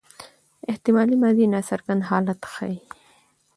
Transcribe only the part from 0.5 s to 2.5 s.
احتمالي ماضي ناڅرګند حالت